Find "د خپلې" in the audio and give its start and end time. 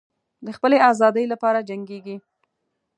0.45-0.77